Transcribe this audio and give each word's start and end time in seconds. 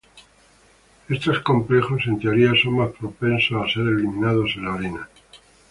Estos 1.09 1.41
complejos, 1.41 2.01
en 2.07 2.17
teoría, 2.17 2.53
son 2.55 2.73
más 2.77 2.89
propensos 2.99 3.63
a 3.63 3.69
ser 3.71 3.83
eliminados 3.83 4.51
en 4.55 4.65
la 4.65 4.73
orina. 4.73 5.09